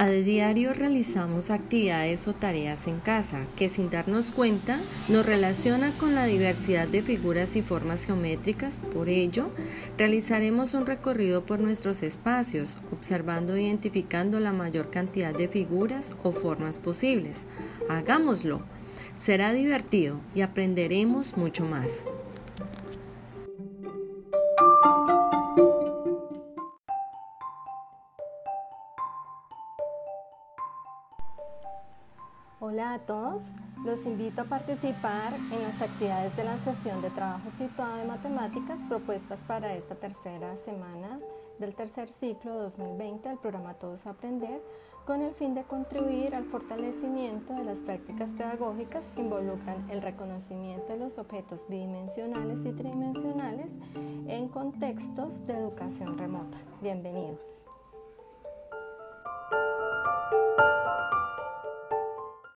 A 0.00 0.08
diario 0.08 0.72
realizamos 0.72 1.50
actividades 1.50 2.26
o 2.26 2.32
tareas 2.32 2.86
en 2.86 3.00
casa 3.00 3.44
que 3.54 3.68
sin 3.68 3.90
darnos 3.90 4.30
cuenta 4.30 4.80
nos 5.10 5.26
relaciona 5.26 5.92
con 5.98 6.14
la 6.14 6.24
diversidad 6.24 6.88
de 6.88 7.02
figuras 7.02 7.54
y 7.54 7.60
formas 7.60 8.06
geométricas. 8.06 8.78
Por 8.78 9.10
ello, 9.10 9.50
realizaremos 9.98 10.72
un 10.72 10.86
recorrido 10.86 11.44
por 11.44 11.60
nuestros 11.60 12.02
espacios, 12.02 12.78
observando 12.90 13.54
e 13.54 13.64
identificando 13.64 14.40
la 14.40 14.54
mayor 14.54 14.88
cantidad 14.88 15.34
de 15.34 15.48
figuras 15.48 16.16
o 16.22 16.32
formas 16.32 16.78
posibles. 16.78 17.44
Hagámoslo. 17.90 18.62
Será 19.16 19.52
divertido 19.52 20.18
y 20.34 20.40
aprenderemos 20.40 21.36
mucho 21.36 21.66
más. 21.66 22.06
Hola 32.62 32.92
a 32.92 32.98
todos, 32.98 33.54
los 33.86 34.04
invito 34.04 34.42
a 34.42 34.44
participar 34.44 35.32
en 35.50 35.62
las 35.62 35.80
actividades 35.80 36.36
de 36.36 36.44
la 36.44 36.58
sesión 36.58 37.00
de 37.00 37.08
trabajo 37.08 37.48
situado 37.48 37.96
de 37.96 38.04
matemáticas 38.04 38.80
propuestas 38.86 39.44
para 39.44 39.72
esta 39.72 39.94
tercera 39.94 40.54
semana 40.58 41.18
del 41.58 41.74
tercer 41.74 42.12
ciclo 42.12 42.54
2020 42.56 43.30
del 43.30 43.38
programa 43.38 43.72
Todos 43.72 44.06
Aprender 44.06 44.60
con 45.06 45.22
el 45.22 45.32
fin 45.32 45.54
de 45.54 45.64
contribuir 45.64 46.34
al 46.34 46.44
fortalecimiento 46.44 47.54
de 47.54 47.64
las 47.64 47.78
prácticas 47.78 48.34
pedagógicas 48.34 49.10
que 49.12 49.22
involucran 49.22 49.90
el 49.90 50.02
reconocimiento 50.02 50.92
de 50.92 50.98
los 50.98 51.16
objetos 51.16 51.64
bidimensionales 51.66 52.66
y 52.66 52.72
tridimensionales 52.72 53.72
en 54.28 54.48
contextos 54.48 55.46
de 55.46 55.54
educación 55.54 56.18
remota. 56.18 56.58
Bienvenidos. 56.82 57.64